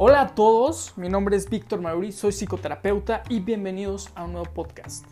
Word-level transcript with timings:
Hola 0.00 0.20
a 0.20 0.34
todos, 0.36 0.96
mi 0.96 1.08
nombre 1.08 1.36
es 1.36 1.50
Víctor 1.50 1.80
Mauri, 1.80 2.12
soy 2.12 2.30
psicoterapeuta 2.30 3.24
y 3.28 3.40
bienvenidos 3.40 4.10
a 4.14 4.26
un 4.26 4.34
nuevo 4.34 4.46
podcast. 4.54 5.04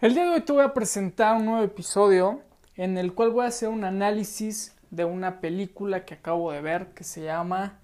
El 0.00 0.14
día 0.14 0.22
de 0.22 0.30
hoy 0.30 0.40
te 0.42 0.52
voy 0.52 0.62
a 0.62 0.72
presentar 0.72 1.36
un 1.36 1.46
nuevo 1.46 1.64
episodio 1.64 2.42
en 2.76 2.96
el 2.96 3.12
cual 3.12 3.30
voy 3.30 3.44
a 3.44 3.48
hacer 3.48 3.70
un 3.70 3.82
análisis 3.82 4.76
de 4.92 5.04
una 5.04 5.40
película 5.40 6.04
que 6.04 6.14
acabo 6.14 6.52
de 6.52 6.60
ver 6.60 6.94
que 6.94 7.02
se 7.02 7.24
llama 7.24 7.80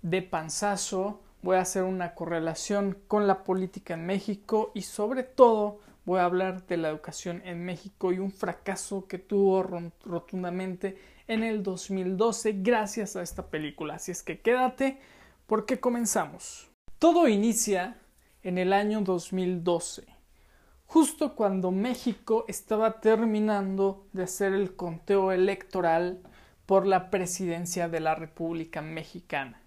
De 0.00 0.22
Panzazo. 0.22 1.20
Voy 1.42 1.56
a 1.56 1.60
hacer 1.60 1.82
una 1.82 2.14
correlación 2.14 2.96
con 3.08 3.26
la 3.26 3.44
política 3.44 3.92
en 3.92 4.06
México 4.06 4.72
y 4.72 4.80
sobre 4.80 5.22
todo 5.22 5.80
voy 6.06 6.20
a 6.20 6.24
hablar 6.24 6.66
de 6.66 6.78
la 6.78 6.88
educación 6.88 7.42
en 7.44 7.62
México 7.62 8.10
y 8.10 8.20
un 8.20 8.32
fracaso 8.32 9.06
que 9.06 9.18
tuvo 9.18 9.62
rotundamente 9.62 10.96
en 11.26 11.42
el 11.42 11.62
2012 11.62 12.56
gracias 12.58 13.16
a 13.16 13.22
esta 13.22 13.46
película. 13.46 13.94
Así 13.94 14.12
es 14.12 14.22
que 14.22 14.40
quédate 14.40 14.98
porque 15.46 15.80
comenzamos. 15.80 16.70
Todo 16.98 17.28
inicia 17.28 17.96
en 18.42 18.58
el 18.58 18.72
año 18.72 19.00
2012, 19.00 20.04
justo 20.86 21.34
cuando 21.34 21.70
México 21.70 22.44
estaba 22.48 23.00
terminando 23.00 24.06
de 24.12 24.24
hacer 24.24 24.52
el 24.52 24.76
conteo 24.76 25.32
electoral 25.32 26.20
por 26.66 26.86
la 26.86 27.10
presidencia 27.10 27.88
de 27.88 28.00
la 28.00 28.14
República 28.14 28.82
Mexicana, 28.82 29.60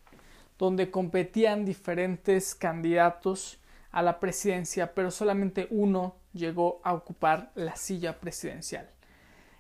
donde 0.58 0.92
competían 0.92 1.66
diferentes 1.66 2.56
candidatos 2.56 3.60
a 3.92 4.02
la 4.02 4.20
presidencia, 4.20 4.94
pero 4.94 5.12
solamente 5.12 5.68
uno 5.72 6.16
llegó 6.34 6.82
a 6.84 6.94
ocupar 6.94 7.52
la 7.56 7.76
silla 7.76 8.20
presidencial. 8.20 8.90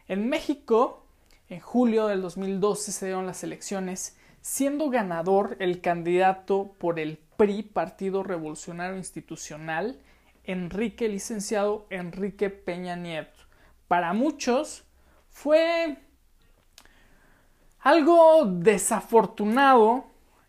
En 0.07 0.29
México, 0.29 1.06
en 1.49 1.59
julio 1.59 2.07
del 2.07 2.21
2012 2.21 2.91
se 2.91 3.05
dieron 3.05 3.25
las 3.25 3.43
elecciones, 3.43 4.17
siendo 4.41 4.89
ganador 4.89 5.55
el 5.59 5.81
candidato 5.81 6.75
por 6.77 6.99
el 6.99 7.17
PRI, 7.37 7.63
Partido 7.63 8.23
Revolucionario 8.23 8.97
Institucional, 8.97 9.99
Enrique 10.43 11.07
Licenciado 11.07 11.85
Enrique 11.89 12.49
Peña 12.49 12.95
Nieto. 12.95 13.37
Para 13.87 14.13
muchos 14.13 14.83
fue 15.29 15.97
algo 17.79 18.45
desafortunado 18.45 20.05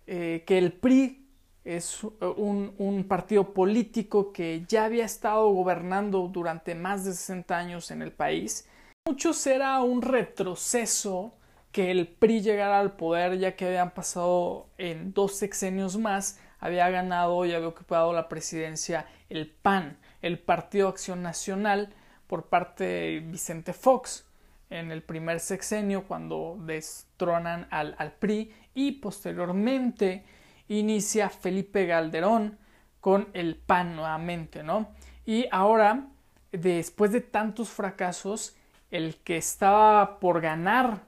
eh, 0.06 0.44
que 0.46 0.58
el 0.58 0.72
PRI 0.72 1.26
es 1.64 2.02
un, 2.02 2.74
un, 2.78 3.04
partido 3.04 3.52
político 3.52 4.32
que 4.32 4.64
ya 4.66 4.86
había 4.86 5.04
estado 5.04 5.48
gobernando 5.50 6.28
durante 6.32 6.74
más 6.74 7.04
de 7.04 7.12
60 7.12 7.56
años 7.56 7.90
en 7.90 8.00
el 8.00 8.10
país 8.10 8.66
muchos 9.08 9.46
era 9.46 9.80
un 9.80 10.02
retroceso 10.02 11.32
que 11.72 11.90
el 11.90 12.08
PRI 12.08 12.42
llegara 12.42 12.78
al 12.78 12.92
poder 12.92 13.38
ya 13.38 13.56
que 13.56 13.64
habían 13.64 13.92
pasado 13.92 14.68
en 14.76 15.14
dos 15.14 15.34
sexenios 15.34 15.96
más, 15.96 16.38
había 16.60 16.90
ganado 16.90 17.46
y 17.46 17.54
había 17.54 17.68
ocupado 17.68 18.12
la 18.12 18.28
presidencia 18.28 19.06
el 19.30 19.48
PAN, 19.48 19.96
el 20.20 20.38
Partido 20.38 20.88
Acción 20.88 21.22
Nacional, 21.22 21.94
por 22.26 22.50
parte 22.50 22.84
de 22.84 23.20
Vicente 23.20 23.72
Fox 23.72 24.26
en 24.68 24.92
el 24.92 25.02
primer 25.02 25.40
sexenio 25.40 26.06
cuando 26.06 26.58
destronan 26.60 27.66
al, 27.70 27.94
al 27.96 28.12
PRI 28.12 28.52
y 28.74 28.92
posteriormente 28.92 30.26
inicia 30.68 31.30
Felipe 31.30 31.86
Galderón 31.86 32.58
con 33.00 33.28
el 33.32 33.56
PAN 33.56 33.96
nuevamente, 33.96 34.62
¿no? 34.62 34.90
Y 35.24 35.46
ahora, 35.50 36.08
después 36.52 37.10
de 37.10 37.22
tantos 37.22 37.70
fracasos, 37.70 38.57
el 38.90 39.16
que 39.16 39.36
estaba 39.36 40.18
por 40.20 40.40
ganar 40.40 41.02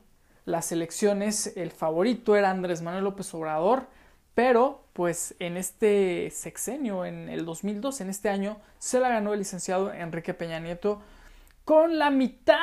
las 0.45 0.73
elecciones, 0.73 1.57
el 1.57 1.71
favorito 1.71 2.37
era 2.37 2.51
Andrés 2.51 2.83
Manuel 2.83 3.05
López 3.05 3.33
Obrador, 3.35 3.87
pero 4.35 4.85
pues 4.93 5.35
en 5.39 5.57
este 5.57 6.31
sexenio, 6.31 7.05
en 7.05 7.29
el 7.29 7.45
2002, 7.45 8.01
en 8.01 8.11
este 8.11 8.29
año, 8.29 8.59
se 8.79 9.01
la 9.01 9.09
ganó 9.09 9.33
el 9.33 9.41
licenciado 9.41 9.93
Enrique 9.93 10.35
Peña 10.35 10.61
Nieto 10.61 11.01
con 11.65 11.99
la 11.99 12.11
mitad 12.11 12.57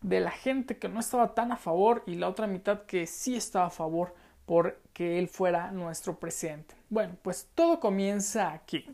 de 0.00 0.20
la 0.20 0.30
gente 0.30 0.78
que 0.78 0.88
no 0.88 1.00
estaba 1.00 1.34
tan 1.34 1.52
a 1.52 1.56
favor 1.56 2.02
y 2.06 2.16
la 2.16 2.28
otra 2.28 2.46
mitad 2.46 2.82
que 2.82 3.06
sí 3.06 3.36
estaba 3.36 3.66
a 3.66 3.70
favor 3.70 4.14
por 4.46 4.80
que 4.92 5.18
él 5.18 5.28
fuera 5.28 5.70
nuestro 5.70 6.18
presidente. 6.18 6.74
Bueno, 6.90 7.16
pues 7.22 7.48
todo 7.54 7.80
comienza 7.80 8.52
aquí. 8.52 8.84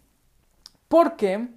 Porque 0.88 1.48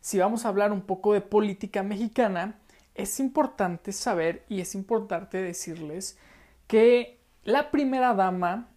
si 0.00 0.18
vamos 0.18 0.44
a 0.44 0.48
hablar 0.48 0.72
un 0.72 0.82
poco 0.82 1.12
de 1.12 1.20
política 1.20 1.82
mexicana, 1.82 2.58
es 2.94 3.20
importante 3.20 3.92
saber 3.92 4.44
y 4.48 4.60
es 4.60 4.74
importante 4.74 5.38
decirles 5.38 6.18
que 6.66 7.18
la 7.44 7.70
primera 7.70 8.14
dama 8.14 8.68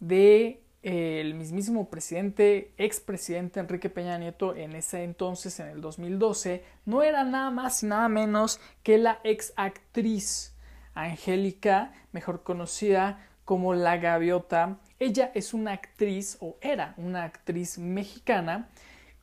de 0.00 0.62
eh, 0.82 1.20
el 1.20 1.34
mismísimo 1.34 1.88
presidente, 1.88 2.74
expresidente 2.76 3.58
Enrique 3.58 3.88
Peña 3.88 4.18
Nieto 4.18 4.54
en 4.54 4.74
ese 4.74 5.02
entonces, 5.02 5.58
en 5.60 5.68
el 5.68 5.80
2012, 5.80 6.62
no 6.84 7.02
era 7.02 7.24
nada 7.24 7.50
más 7.50 7.82
y 7.82 7.86
nada 7.86 8.08
menos 8.08 8.60
que 8.82 8.98
la 8.98 9.18
ex 9.24 9.54
actriz 9.56 10.54
Angélica, 10.94 11.92
mejor 12.12 12.42
conocida 12.42 13.26
como 13.44 13.74
La 13.74 13.96
Gaviota. 13.96 14.78
Ella 14.98 15.32
es 15.34 15.54
una 15.54 15.72
actriz 15.72 16.36
o 16.40 16.56
era 16.60 16.94
una 16.96 17.24
actriz 17.24 17.78
mexicana 17.78 18.68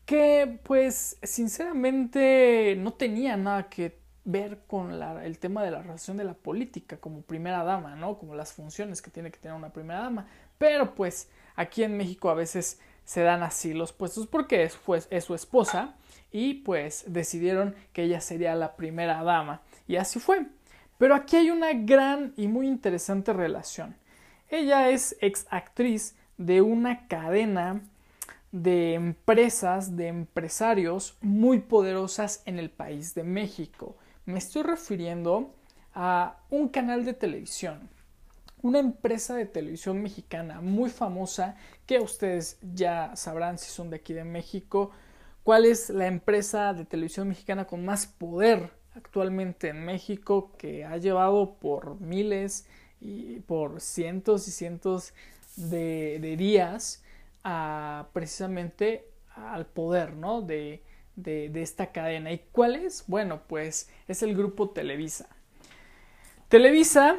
que 0.06 0.60
pues 0.64 1.18
sinceramente 1.24 2.76
no 2.78 2.94
tenía 2.94 3.38
nada 3.38 3.70
que 3.70 4.01
ver 4.24 4.60
con 4.68 5.02
el 5.02 5.40
tema 5.40 5.64
de 5.64 5.72
la 5.72 5.82
relación 5.82 6.18
de 6.18 6.24
la 6.24 6.34
política 6.34 6.98
como 6.98 7.22
primera 7.22 7.64
dama, 7.64 7.96
¿no? 7.96 8.18
Como 8.18 8.36
las 8.36 8.54
funciones 8.54 9.02
que 9.02 9.12
tiene 9.12 9.32
que 9.32 9.40
tener 9.40 9.58
una 9.58 9.74
primera 9.74 10.02
dama. 10.02 10.28
Pero 10.58 10.94
pues 10.94 11.30
aquí 11.56 11.84
en 11.84 11.98
México 11.98 12.30
a 12.30 12.36
veces 12.36 12.80
se 13.04 13.22
dan 13.22 13.44
así 13.44 13.74
los 13.74 13.94
puestos 13.94 14.28
porque 14.28 14.64
es, 14.64 14.78
pues, 14.86 15.08
es 15.10 15.26
su 15.26 15.36
esposa 15.36 15.96
y 16.32 16.56
pues 16.56 17.04
decidieron 17.08 17.76
que 17.94 18.04
ella 18.04 18.22
sería 18.22 18.56
la 18.56 18.76
primera 18.76 19.24
dama. 19.24 19.62
Y 19.88 19.96
así 19.96 20.20
fue. 20.20 20.46
Pero 20.98 21.16
aquí 21.16 21.36
hay 21.36 21.50
una 21.50 21.74
gran 21.74 22.34
y 22.38 22.48
muy 22.48 22.68
interesante 22.68 23.34
relación. 23.34 23.96
Ella 24.50 24.90
es 24.90 25.16
ex 25.20 25.48
actriz 25.50 26.16
de 26.38 26.62
una 26.62 27.08
cadena 27.08 27.82
de 28.52 28.94
empresas, 28.94 29.96
de 29.96 30.08
empresarios 30.08 31.18
muy 31.22 31.60
poderosas 31.60 32.44
en 32.46 32.60
el 32.60 32.70
país 32.70 33.16
de 33.16 33.24
México. 33.24 33.96
Me 34.26 34.38
estoy 34.38 34.64
refiriendo 34.64 35.56
a 35.94 36.38
un 36.50 36.70
canal 36.70 37.06
de 37.06 37.14
televisión, 37.14 37.90
una 38.62 38.80
empresa 38.80 39.36
de 39.36 39.46
televisión 39.46 40.02
mexicana 40.02 40.62
muy 40.62 40.90
famosa 40.90 41.56
que 41.86 42.00
ustedes 42.00 42.60
ya 42.62 43.16
sabrán 43.16 43.58
si 43.58 43.72
son 43.72 43.90
de 43.90 43.98
aquí 43.98 44.14
de 44.14 44.24
México, 44.24 44.92
cuál 45.44 45.66
es 45.66 45.90
la 45.90 46.08
empresa 46.08 46.74
de 46.74 46.86
televisión 46.86 47.28
mexicana 47.28 47.66
con 47.66 47.84
más 47.84 48.06
poder 48.06 48.72
actualmente 48.96 49.70
en 49.70 49.84
México 49.86 50.52
que 50.58 50.86
ha 50.86 50.98
llevado 50.98 51.56
por 51.56 52.00
miles 52.00 52.68
y 53.00 53.40
por 53.42 53.82
cientos 53.82 54.48
y 54.48 54.52
cientos 54.52 55.14
de, 55.56 56.20
días 56.38 57.04
a 57.44 58.08
precisamente 58.14 59.08
al 59.36 59.66
poder, 59.66 60.14
¿no? 60.14 60.42
De, 60.42 60.84
de, 61.16 61.52
esta 61.62 61.92
cadena. 61.92 62.32
¿Y 62.32 62.40
cuál 62.52 62.76
es? 62.76 63.06
Bueno, 63.08 63.42
pues 63.48 63.90
es 64.08 64.24
el 64.24 64.36
grupo 64.36 64.70
Televisa. 64.70 65.28
Televisa 66.50 67.18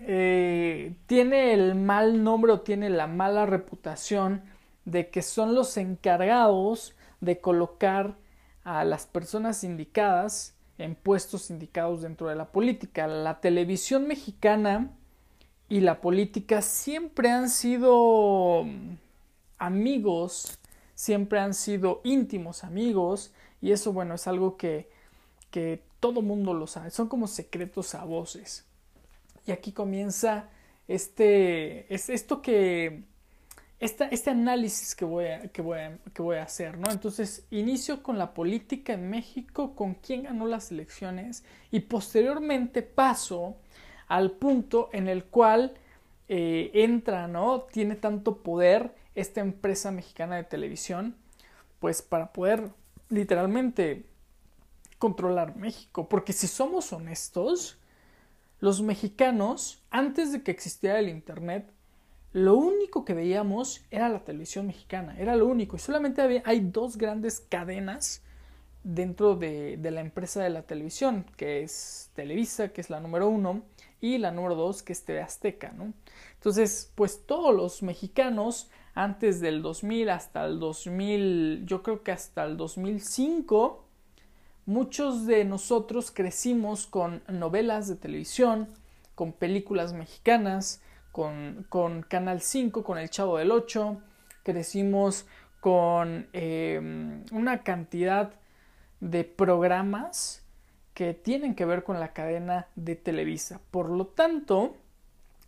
eh, 0.00 0.94
tiene 1.06 1.52
el 1.52 1.74
mal 1.74 2.22
nombre 2.22 2.52
o 2.52 2.60
tiene 2.60 2.90
la 2.90 3.06
mala 3.06 3.46
reputación 3.46 4.42
de 4.84 5.10
que 5.10 5.22
son 5.22 5.54
los 5.54 5.76
encargados 5.76 6.94
de 7.20 7.40
colocar 7.40 8.16
a 8.64 8.84
las 8.84 9.06
personas 9.06 9.64
indicadas 9.64 10.56
en 10.78 10.94
puestos 10.94 11.50
indicados 11.50 12.02
dentro 12.02 12.28
de 12.28 12.36
la 12.36 12.46
política. 12.46 13.06
La 13.06 13.40
televisión 13.40 14.06
mexicana 14.06 14.90
y 15.68 15.80
la 15.80 16.00
política 16.00 16.62
siempre 16.62 17.30
han 17.30 17.48
sido 17.48 18.64
amigos 19.58 20.58
siempre 21.02 21.40
han 21.40 21.52
sido 21.52 22.00
íntimos 22.04 22.62
amigos 22.62 23.32
y 23.60 23.72
eso 23.72 23.92
bueno 23.92 24.14
es 24.14 24.28
algo 24.28 24.56
que, 24.56 24.88
que 25.50 25.82
todo 25.98 26.22
mundo 26.22 26.54
lo 26.54 26.68
sabe, 26.68 26.92
son 26.92 27.08
como 27.08 27.26
secretos 27.26 27.96
a 27.96 28.04
voces. 28.04 28.64
Y 29.44 29.50
aquí 29.50 29.72
comienza 29.72 30.48
este, 30.86 31.92
es 31.92 32.08
esto 32.08 32.40
que, 32.40 33.02
este 33.80 34.30
análisis 34.30 34.94
que 34.94 35.04
voy, 35.04 35.24
a, 35.26 35.48
que, 35.48 35.60
voy 35.60 35.78
que 36.14 36.22
voy 36.22 36.36
a 36.36 36.44
hacer, 36.44 36.78
¿no? 36.78 36.88
Entonces, 36.88 37.46
inicio 37.50 38.04
con 38.04 38.16
la 38.16 38.32
política 38.32 38.92
en 38.92 39.10
México, 39.10 39.74
con 39.74 39.94
quién 39.94 40.22
ganó 40.22 40.46
las 40.46 40.70
elecciones 40.70 41.42
y 41.72 41.80
posteriormente 41.80 42.82
paso 42.82 43.56
al 44.06 44.30
punto 44.30 44.88
en 44.92 45.08
el 45.08 45.24
cual 45.24 45.74
eh, 46.28 46.70
entra, 46.74 47.26
¿no? 47.26 47.62
Tiene 47.72 47.96
tanto 47.96 48.36
poder 48.44 49.01
esta 49.14 49.40
empresa 49.40 49.90
mexicana 49.90 50.36
de 50.36 50.44
televisión, 50.44 51.16
pues 51.80 52.02
para 52.02 52.32
poder 52.32 52.70
literalmente 53.08 54.06
controlar 54.98 55.56
México. 55.56 56.08
Porque 56.08 56.32
si 56.32 56.46
somos 56.46 56.92
honestos, 56.92 57.78
los 58.60 58.82
mexicanos, 58.82 59.82
antes 59.90 60.32
de 60.32 60.42
que 60.42 60.52
existiera 60.52 60.98
el 60.98 61.08
Internet, 61.08 61.70
lo 62.32 62.56
único 62.56 63.04
que 63.04 63.12
veíamos 63.12 63.84
era 63.90 64.08
la 64.08 64.24
televisión 64.24 64.66
mexicana, 64.66 65.18
era 65.18 65.36
lo 65.36 65.46
único. 65.46 65.76
Y 65.76 65.80
solamente 65.80 66.22
había, 66.22 66.42
hay 66.46 66.60
dos 66.60 66.96
grandes 66.96 67.40
cadenas 67.40 68.22
dentro 68.84 69.36
de, 69.36 69.76
de, 69.76 69.90
la 69.90 70.00
empresa 70.00 70.42
de 70.42 70.50
la 70.50 70.62
televisión, 70.62 71.26
que 71.36 71.62
es 71.62 72.10
Televisa, 72.14 72.68
que 72.68 72.80
es 72.80 72.88
la 72.88 73.00
número 73.00 73.28
uno, 73.28 73.62
y 74.00 74.18
la 74.18 74.32
número 74.32 74.54
dos, 74.56 74.82
que 74.82 74.92
es 74.92 75.04
TV 75.04 75.20
Azteca. 75.20 75.72
Entonces, 76.34 76.90
pues 76.94 77.24
todos 77.24 77.54
los 77.54 77.82
mexicanos, 77.82 78.70
antes 78.94 79.40
del 79.40 79.62
2000 79.62 80.10
hasta 80.10 80.44
el 80.44 80.58
2000, 80.58 81.64
yo 81.66 81.82
creo 81.82 82.02
que 82.02 82.12
hasta 82.12 82.44
el 82.44 82.56
2005, 82.56 83.84
muchos 84.66 85.26
de 85.26 85.44
nosotros 85.44 86.10
crecimos 86.10 86.86
con 86.86 87.22
novelas 87.28 87.88
de 87.88 87.96
televisión, 87.96 88.68
con 89.14 89.32
películas 89.32 89.92
mexicanas, 89.92 90.82
con, 91.10 91.66
con 91.68 92.02
Canal 92.02 92.40
5, 92.40 92.84
con 92.84 92.98
El 92.98 93.10
Chavo 93.10 93.38
del 93.38 93.50
8, 93.50 94.00
crecimos 94.42 95.26
con 95.60 96.26
eh, 96.32 97.22
una 97.30 97.62
cantidad 97.62 98.32
de 99.00 99.24
programas 99.24 100.42
que 100.94 101.14
tienen 101.14 101.54
que 101.54 101.64
ver 101.64 101.84
con 101.84 102.00
la 102.00 102.12
cadena 102.12 102.66
de 102.74 102.96
Televisa. 102.96 103.60
Por 103.70 103.88
lo 103.88 104.06
tanto, 104.06 104.76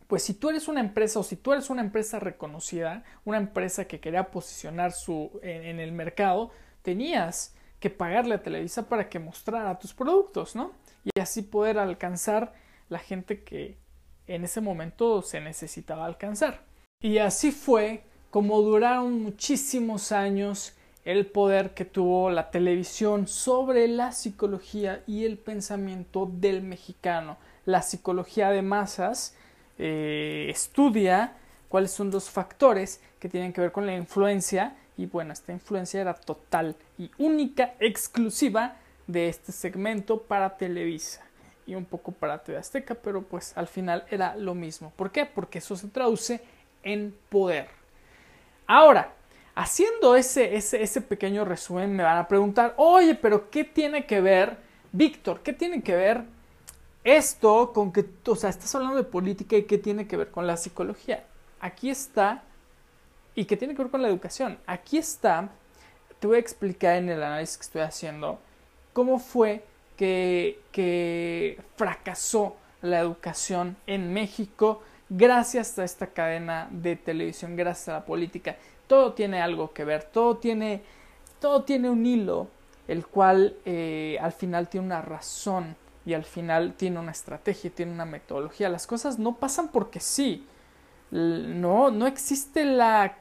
pues 0.07 0.23
si 0.23 0.35
tú 0.35 0.51
eres 0.51 0.69
una 0.69 0.81
empresa 0.81 1.19
o 1.19 1.23
si 1.23 1.37
tú 1.37 1.53
eres 1.53 1.71
una 1.71 1.83
empresa 1.83 2.19
reconocida, 2.19 3.05
una 3.25 3.39
empresa 3.39 3.87
que 3.87 4.01
quería 4.01 4.31
posicionar 4.31 4.93
su, 4.93 5.39
en, 5.43 5.81
el 5.81 5.93
mercado, 5.93 6.51
tenías 6.83 7.55
que 7.81 7.91
pagarle 7.91 8.35
a 8.35 8.43
Televisa 8.43 8.89
para 8.89 9.09
que 9.09 9.19
mostrara 9.19 9.79
tus 9.79 9.95
productos, 9.95 10.55
¿no? 10.55 10.73
Y 11.05 11.21
así 11.21 11.43
poder 11.43 11.79
alcanzar 11.79 12.55
la 12.89 12.99
gente 12.99 13.43
que 13.43 13.79
en 14.27 14.45
ese 14.45 14.61
momento 14.61 15.23
se 15.23 15.41
necesitaba 15.41 16.07
alcanzar. 16.07 16.63
Y 17.01 17.19
así 17.19 17.51
fue 17.51 18.05
como 18.31 18.61
duraron 18.63 19.23
muchísimos 19.23 20.13
años 20.13 20.75
el 21.05 21.27
poder 21.27 21.75
que 21.75 21.85
tuvo 21.85 22.31
la 22.31 22.51
televisión 22.51 23.29
sobre 23.29 23.89
la 23.89 24.13
psicología 24.13 25.03
y 25.07 25.25
el 25.25 25.39
pensamiento 25.39 26.31
del 26.33 26.63
mexicano. 26.63 27.37
La 27.67 27.83
psicología 27.83 28.51
de 28.51 28.63
masas 28.63 29.37
eh, 29.79 30.47
estudia 30.49 31.35
cuáles 31.69 31.91
son 31.91 32.11
los 32.11 32.31
factores 32.31 33.01
que 33.19 33.29
tienen 33.29 33.53
que 33.53 33.61
ver 33.61 33.73
con 33.73 33.87
la 33.87 33.95
influencia 33.95 34.77
y 34.97 35.07
bueno, 35.07 35.33
esta 35.33 35.53
influencia 35.53 36.01
era 36.01 36.15
total 36.15 36.77
y 36.99 37.11
única, 37.19 37.75
exclusiva 37.81 38.77
de 39.07 39.29
este 39.29 39.53
segmento 39.53 40.23
para 40.23 40.57
Televisa 40.57 41.23
y 41.67 41.75
un 41.75 41.85
poco 41.85 42.13
para 42.13 42.43
TV 42.43 42.59
Azteca, 42.59 42.95
pero 42.95 43.23
pues 43.23 43.57
al 43.57 43.67
final 43.67 44.05
era 44.11 44.37
lo 44.37 44.55
mismo. 44.55 44.93
¿Por 44.97 45.11
qué? 45.11 45.27
Porque 45.27 45.59
eso 45.59 45.77
se 45.77 45.89
traduce 45.89 46.41
en 46.83 47.15
poder. 47.29 47.69
Ahora, 48.67 49.13
haciendo 49.55 50.17
ese, 50.17 50.57
ese, 50.57 50.83
ese 50.83 51.01
pequeño 51.01 51.45
resumen, 51.45 51.95
me 51.95 52.03
van 52.03 52.19
a 52.19 52.29
preguntar, 52.29 52.75
oye, 52.77 53.15
pero 53.15 53.51
¿qué 53.51 53.65
tiene 53.65 54.07
que 54.07 54.21
ver, 54.21 54.59
Víctor, 54.93 55.41
qué 55.43 55.53
tiene 55.53 55.83
que 55.83 55.97
ver 55.97 56.25
esto 57.05 57.73
con 57.73 57.93
que, 57.93 58.05
o 58.27 58.37
sea, 58.37 58.51
estás 58.51 58.75
hablando 58.75 58.97
de 58.97 59.05
política 59.05 59.57
y 59.57 59.65
qué 59.65 59.79
tiene 59.79 60.07
que 60.07 60.17
ver 60.17 60.31
con 60.31 60.47
la 60.47 60.57
psicología? 60.57 61.25
Aquí 61.61 61.91
está, 61.91 62.43
y 63.35 63.45
qué 63.45 63.57
tiene 63.57 63.75
que 63.75 63.83
ver 63.83 63.91
con 63.91 64.03
la 64.03 64.09
educación. 64.09 64.59
Aquí 64.67 64.99
está, 64.99 65.51
te 66.19 66.27
voy 66.27 66.37
a 66.37 66.41
explicar 66.41 66.97
en 66.97 67.09
el 67.09 67.23
análisis 67.23 67.59
que 67.59 67.63
estoy 67.63 67.83
haciendo, 67.83 68.39
cómo 68.93 69.19
fue 69.19 69.65
que, 69.97 70.61
que 70.73 71.61
fracasó 71.77 72.57
la 72.83 72.99
educación 72.99 73.77
en 73.87 74.13
México 74.13 74.83
gracias 75.09 75.79
a 75.79 75.85
esta 75.85 76.09
cadena 76.09 76.69
de 76.71 76.97
televisión, 76.97 77.57
gracias 77.57 77.89
a 77.89 77.93
la 77.93 78.05
política 78.05 78.57
todo 78.87 79.13
tiene 79.13 79.41
algo 79.41 79.73
que 79.73 79.85
ver, 79.85 80.05
todo 80.05 80.37
tiene, 80.37 80.83
todo 81.41 81.65
tiene 81.65 81.91
un 81.91 82.05
hilo, 82.05 82.49
el 82.89 83.07
cual 83.07 83.57
eh, 83.65 84.19
al 84.21 84.33
final 84.33 84.69
tiene 84.69 84.87
una 84.87 85.03
razón 85.03 85.77
y 86.07 86.15
al 86.15 86.25
final 86.25 86.75
tiene 86.75 86.99
una 86.99 87.13
estrategia, 87.13 87.71
tiene 87.71 87.93
una 87.93 88.05
metodología. 88.05 88.69
Las 88.69 88.87
cosas 88.87 89.19
no 89.19 89.37
pasan 89.37 89.69
porque 89.69 90.01
sí. 90.01 90.47
No, 91.11 91.91
no 91.91 92.07
existe 92.07 92.65
la 92.65 93.17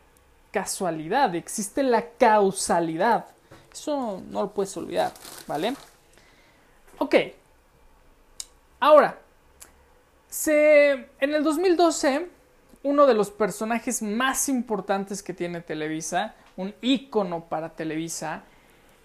casualidad, 0.51 1.35
existe 1.35 1.83
la 1.83 2.09
causalidad. 2.18 3.25
Eso 3.71 4.21
no 4.30 4.44
lo 4.44 4.53
puedes 4.53 4.75
olvidar, 4.77 5.12
¿vale? 5.47 5.75
Ok. 6.97 7.15
Ahora, 8.80 9.18
se, 10.30 10.91
en 11.19 11.33
el 11.33 11.44
2012 11.44 12.30
uno 12.83 13.06
de 13.06 13.13
los 13.13 13.31
personajes 13.31 14.01
más 14.01 14.50
importantes 14.50 15.24
que 15.24 15.33
tiene 15.33 15.62
Televisa, 15.62 16.35
un 16.57 16.75
ícono 16.81 17.45
para 17.45 17.69
Televisa, 17.69 18.44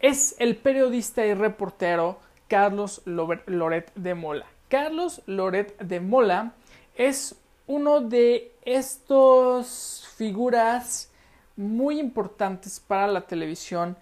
es 0.01 0.35
el 0.39 0.57
periodista 0.57 1.25
y 1.25 1.35
reportero 1.35 2.19
Carlos 2.49 3.03
Loret 3.05 3.93
de 3.95 4.15
Mola. 4.15 4.47
Carlos 4.69 5.23
Loret 5.27 5.79
de 5.79 6.01
Mola 6.01 6.53
es 6.95 7.37
uno 7.67 8.01
de 8.01 8.53
estos 8.65 10.09
figuras 10.17 11.11
muy 11.57 12.01
importantes 12.01 12.81
para 12.81 13.07
la 13.07 13.23
televisión 13.23 13.97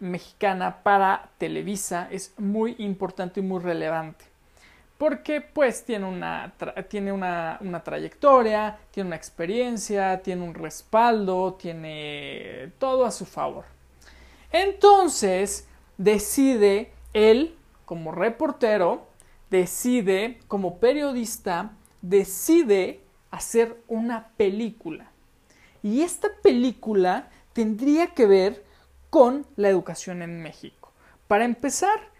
mexicana, 0.00 0.82
para 0.82 1.30
Televisa, 1.38 2.08
es 2.10 2.34
muy 2.38 2.74
importante 2.78 3.40
y 3.40 3.42
muy 3.42 3.60
relevante 3.60 4.36
porque 4.98 5.40
pues 5.40 5.84
tiene 5.84 6.06
una, 6.06 6.54
tiene 6.88 7.12
una, 7.12 7.82
trayectoria, 7.84 8.78
tiene 8.90 9.08
una 9.08 9.16
experiencia, 9.16 10.22
tiene 10.22 10.42
un 10.42 10.54
respaldo, 10.54 11.54
tiene 11.54 12.72
todo 12.78 13.04
a 13.04 13.10
su 13.10 13.26
favor. 13.26 13.64
Entonces 14.50 15.68
decide 15.98 16.92
él, 17.12 17.55
como 17.86 18.12
reportero, 18.12 19.06
decide, 19.48 20.40
como 20.48 20.78
periodista, 20.78 21.72
decide 22.02 23.00
hacer 23.30 23.80
una 23.88 24.28
película. 24.36 25.10
Y 25.82 26.02
esta 26.02 26.28
película 26.42 27.30
tendría 27.52 28.08
que 28.08 28.26
ver 28.26 28.64
con 29.08 29.46
la 29.56 29.68
educación 29.68 30.20
en 30.20 30.42
México. 30.42 30.92
Para 31.28 31.44
empezar, 31.44 32.10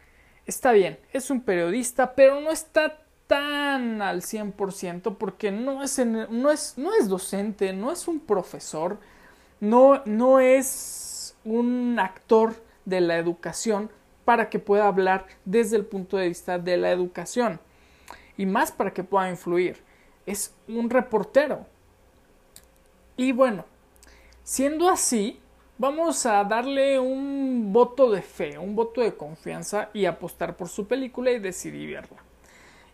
está 0.47 0.73
bien, 0.73 0.99
es 1.13 1.31
un 1.31 1.43
periodista, 1.43 2.15
pero 2.15 2.41
no 2.41 2.51
está 2.51 3.03
tan 3.27 4.03
al 4.03 4.23
100% 4.23 5.17
porque 5.17 5.51
no 5.51 5.83
es, 5.83 5.99
no, 5.99 6.51
es, 6.51 6.79
no 6.79 6.95
es 6.95 7.09
docente, 7.09 7.73
no 7.73 7.91
es 7.91 8.07
un 8.07 8.21
profesor, 8.21 8.99
no, 9.61 10.03
no 10.05 10.39
es 10.39 11.35
un 11.45 11.99
actor 11.99 12.55
de 12.85 13.01
la 13.01 13.17
educación 13.17 13.91
para 14.27 14.51
que 14.51 14.59
pueda 14.59 14.89
hablar 14.89 15.25
desde 15.45 15.77
el 15.77 15.87
punto 15.87 16.17
de 16.17 16.27
vista 16.27 16.59
de 16.59 16.77
la 16.77 16.91
educación 16.91 17.61
y 18.37 18.45
más 18.45 18.73
para 18.73 18.93
que 18.93 19.05
pueda 19.05 19.31
influir. 19.31 19.79
Es 20.27 20.53
un 20.67 20.91
reportero. 20.91 21.65
Y 23.17 23.31
bueno, 23.31 23.65
siendo 24.43 24.91
así, 24.91 25.41
vamos 25.79 26.27
a 26.27 26.43
darle 26.43 26.99
un 26.99 27.73
voto 27.73 28.11
de 28.11 28.21
fe, 28.21 28.59
un 28.59 28.75
voto 28.75 29.01
de 29.01 29.15
confianza 29.15 29.91
y 29.95 30.07
apostar 30.07 30.57
por 30.57 30.69
su 30.69 30.89
película 30.89 31.31
y 31.31 31.39
decidí 31.39 31.87
verla. 31.87 32.19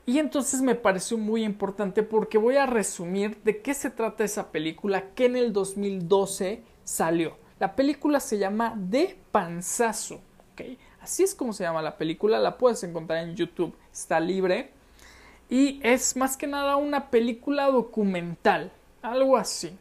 Y 0.04 0.18
entonces 0.18 0.60
me 0.60 0.74
pareció 0.74 1.16
muy 1.16 1.44
importante 1.44 2.02
porque 2.02 2.36
voy 2.36 2.56
a 2.56 2.66
resumir 2.66 3.42
de 3.42 3.62
qué 3.62 3.72
se 3.72 3.88
trata 3.88 4.22
esa 4.22 4.52
película 4.52 5.14
que 5.14 5.24
en 5.24 5.36
el 5.36 5.54
2012 5.54 6.62
salió. 6.84 7.38
La 7.58 7.74
película 7.74 8.20
se 8.20 8.36
llama 8.36 8.74
De 8.76 9.16
Panzazo. 9.30 10.20
Así 11.02 11.24
es 11.24 11.34
como 11.34 11.52
se 11.52 11.64
llama 11.64 11.82
la 11.82 11.98
película, 11.98 12.38
la 12.38 12.56
puedes 12.58 12.82
encontrar 12.84 13.24
en 13.24 13.34
YouTube, 13.34 13.74
está 13.92 14.20
libre. 14.20 14.70
Y 15.50 15.80
es 15.82 16.16
más 16.16 16.36
que 16.36 16.46
nada 16.46 16.76
una 16.76 17.10
película 17.10 17.66
documental, 17.66 18.70
algo 19.02 19.36
así, 19.36 19.76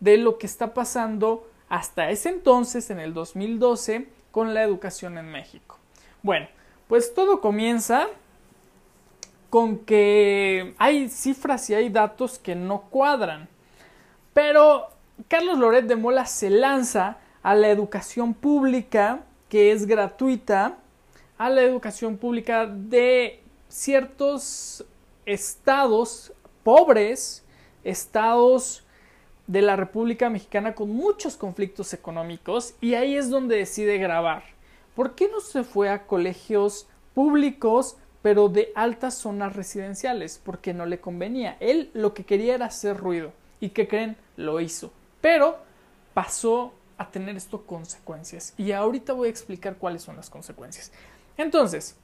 de 0.00 0.18
lo 0.18 0.36
que 0.36 0.46
está 0.46 0.74
pasando 0.74 1.48
hasta 1.68 2.10
ese 2.10 2.28
entonces, 2.28 2.90
en 2.90 2.98
el 2.98 3.14
2012, 3.14 4.08
con 4.32 4.52
la 4.52 4.62
educación 4.62 5.16
en 5.16 5.30
México. 5.30 5.78
Bueno, 6.22 6.48
pues 6.88 7.14
todo 7.14 7.40
comienza 7.40 8.08
con 9.48 9.78
que 9.78 10.74
hay 10.78 11.08
cifras 11.08 11.70
y 11.70 11.74
hay 11.74 11.88
datos 11.88 12.40
que 12.40 12.56
no 12.56 12.82
cuadran. 12.90 13.48
Pero 14.32 14.88
Carlos 15.28 15.58
Loret 15.58 15.86
de 15.86 15.94
Mola 15.94 16.26
se 16.26 16.50
lanza 16.50 17.18
a 17.44 17.54
la 17.54 17.68
educación 17.68 18.34
pública, 18.34 19.20
que 19.48 19.72
es 19.72 19.86
gratuita, 19.86 20.78
a 21.36 21.50
la 21.50 21.62
educación 21.62 22.16
pública 22.16 22.66
de 22.66 23.40
ciertos 23.68 24.84
estados 25.26 26.32
pobres, 26.62 27.44
estados 27.82 28.84
de 29.46 29.62
la 29.62 29.76
República 29.76 30.30
Mexicana 30.30 30.74
con 30.74 30.90
muchos 30.90 31.36
conflictos 31.36 31.92
económicos 31.92 32.74
y 32.80 32.94
ahí 32.94 33.16
es 33.16 33.30
donde 33.30 33.56
decide 33.56 33.98
grabar. 33.98 34.44
¿Por 34.94 35.14
qué 35.16 35.28
no 35.28 35.40
se 35.40 35.64
fue 35.64 35.90
a 35.90 36.06
colegios 36.06 36.86
públicos 37.14 37.96
pero 38.24 38.48
de 38.48 38.72
altas 38.74 39.18
zonas 39.18 39.54
residenciales, 39.54 40.40
porque 40.42 40.72
no 40.72 40.86
le 40.86 40.98
convenía. 40.98 41.58
Él 41.60 41.90
lo 41.92 42.14
que 42.14 42.24
quería 42.24 42.54
era 42.54 42.64
hacer 42.64 42.96
ruido. 42.96 43.34
¿Y 43.60 43.68
que 43.68 43.86
creen? 43.86 44.16
Lo 44.38 44.60
hizo. 44.60 44.90
Pero 45.20 45.58
pasó 46.14 46.72
a 46.98 47.10
tener 47.10 47.36
esto 47.36 47.66
consecuencias. 47.66 48.54
Y 48.56 48.72
ahorita 48.72 49.12
voy 49.12 49.28
a 49.28 49.30
explicar 49.30 49.76
cuáles 49.76 50.02
son 50.02 50.16
las 50.16 50.30
consecuencias. 50.30 50.92
Entonces, 51.36 51.96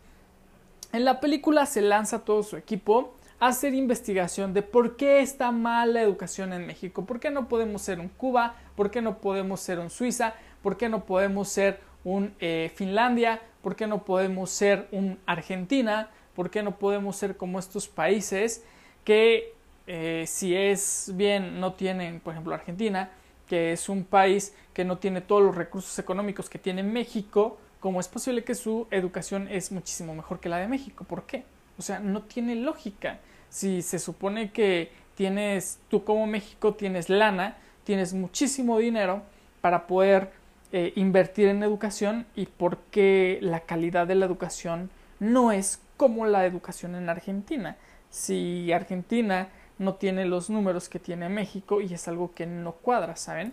en 0.93 1.05
la 1.05 1.21
película 1.21 1.67
se 1.67 1.83
lanza 1.83 2.25
todo 2.25 2.43
su 2.43 2.57
equipo 2.57 3.15
a 3.39 3.49
hacer 3.49 3.75
investigación 3.75 4.53
de 4.53 4.63
por 4.63 4.97
qué 4.97 5.21
está 5.21 5.51
mal 5.53 5.95
la 5.95 6.03
educación 6.03 6.53
en 6.53 6.67
México, 6.67 7.07
por 7.07 7.21
qué 7.21 7.31
no 7.31 7.49
podemos 7.49 7.83
ser 7.83 8.01
un 8.01 8.09
Cuba, 8.09 8.55
por 8.77 8.91
qué 8.91 9.01
no 9.01 9.19
podemos 9.19 9.61
ser 9.61 9.79
un 9.79 9.89
Suiza, 9.89 10.35
por 10.63 10.77
qué 10.77 10.89
no 10.89 11.05
podemos 11.05 11.49
ser 11.49 11.81
un 12.05 12.35
eh, 12.41 12.71
Finlandia, 12.75 13.41
por 13.63 13.77
qué 13.77 13.87
no 13.87 14.05
podemos 14.05 14.51
ser 14.51 14.89
un 14.93 15.19
Argentina, 15.27 16.11
por 16.35 16.51
qué 16.51 16.63
no 16.63 16.79
podemos 16.79 17.17
ser 17.17 17.37
como 17.37 17.59
estos 17.59 17.89
países 17.89 18.65
que 19.05 19.55
eh, 19.87 20.25
si 20.27 20.55
es 20.55 21.11
bien 21.15 21.61
no 21.61 21.73
tienen, 21.73 22.21
por 22.21 22.35
ejemplo, 22.35 22.55
Argentina, 22.55 23.11
que 23.47 23.73
es 23.73 23.89
un 23.89 24.05
país 24.05 24.55
que 24.81 24.85
no 24.87 24.97
tiene 24.97 25.21
todos 25.21 25.43
los 25.43 25.55
recursos 25.55 25.99
económicos 25.99 26.49
que 26.49 26.59
tiene 26.59 26.83
México, 26.83 27.59
¿cómo 27.81 28.01
es 28.01 28.09
posible 28.09 28.45
que 28.45 28.55
su 28.55 28.87
educación 28.91 29.47
es 29.49 29.73
muchísimo 29.73 30.15
mejor 30.15 30.41
que 30.41 30.49
la 30.49 30.57
de 30.57 30.69
México? 30.69 31.05
¿Por 31.05 31.25
qué? 31.25 31.45
O 31.77 31.83
sea, 31.83 31.99
no 31.99 32.23
tiene 32.23 32.55
lógica. 32.55 33.19
Si 33.51 33.83
se 33.83 33.99
supone 33.99 34.53
que 34.53 34.91
tienes, 35.17 35.81
tú 35.91 36.03
como 36.03 36.27
México 36.27 36.73
tienes 36.77 37.11
lana, 37.11 37.59
tienes 37.85 38.15
muchísimo 38.15 38.79
dinero 38.79 39.21
para 39.61 39.87
poder 39.87 40.31
eh, 40.73 40.95
invertir 40.97 41.49
en 41.49 41.63
educación 41.63 42.25
y 42.35 42.47
por 42.47 42.79
qué 42.91 43.39
la 43.43 43.61
calidad 43.61 44.07
de 44.07 44.15
la 44.15 44.25
educación 44.25 44.89
no 45.19 45.53
es 45.53 45.83
como 45.99 46.25
la 46.25 46.47
educación 46.47 46.95
en 46.95 47.11
Argentina. 47.11 47.77
Si 48.09 48.73
Argentina 48.73 49.51
no 49.79 49.97
tiene 49.97 50.25
los 50.25 50.49
números 50.49 50.89
que 50.89 50.99
tiene 50.99 51.29
México 51.29 51.83
y 51.83 51.93
es 51.93 52.09
algo 52.09 52.33
que 52.33 52.47
no 52.47 52.73
cuadra, 52.73 53.17
¿saben? 53.17 53.53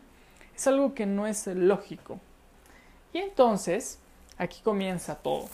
Es 0.57 0.65
algo 0.65 0.95
que 0.95 1.05
no 1.05 1.27
es 1.27 1.45
lógico. 1.45 2.19
Y 3.13 3.19
entonces, 3.19 3.99
aquí 4.39 4.59
comienza 4.63 5.13
todo. 5.13 5.45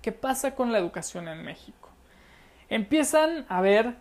¿Qué 0.00 0.12
pasa 0.12 0.54
con 0.54 0.70
la 0.70 0.78
educación 0.78 1.26
en 1.26 1.44
México? 1.44 1.88
Empiezan 2.68 3.44
a 3.48 3.60
ver 3.60 3.96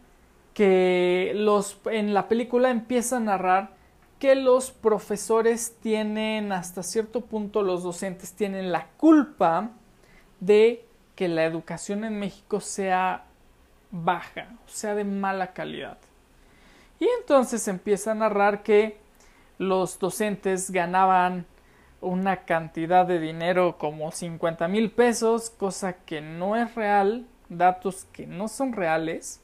que 0.54 1.32
los 1.34 1.80
en 1.86 2.14
la 2.14 2.28
película 2.28 2.70
empieza 2.70 3.18
a 3.18 3.20
narrar 3.20 3.72
que 4.20 4.36
los 4.36 4.70
profesores 4.70 5.76
tienen 5.82 6.52
hasta 6.52 6.84
cierto 6.84 7.22
punto 7.22 7.64
los 7.64 7.82
docentes 7.82 8.34
tienen 8.34 8.72
la 8.72 8.88
culpa 8.98 9.72
de 10.40 10.86
que 11.16 11.28
la 11.28 11.46
educación 11.46 12.04
en 12.04 12.20
México 12.20 12.60
sea 12.60 13.26
baja, 13.90 14.50
o 14.68 14.70
sea, 14.70 14.94
de 14.94 15.04
mala 15.04 15.54
calidad. 15.54 15.98
Y 17.00 17.08
entonces 17.20 17.68
empieza 17.68 18.12
a 18.12 18.16
narrar 18.16 18.62
que 18.62 19.04
los 19.58 20.00
docentes 20.00 20.72
ganaban 20.72 21.46
una 22.02 22.46
cantidad 22.46 23.06
de 23.06 23.20
dinero 23.20 23.78
como 23.78 24.12
50 24.12 24.68
mil 24.68 24.92
pesos, 24.92 25.50
cosa 25.50 25.94
que 25.94 26.22
no 26.22 26.56
es 26.56 26.76
real, 26.76 27.26
datos 27.50 28.06
que 28.12 28.28
no 28.28 28.48
son 28.48 28.74
reales, 28.74 29.42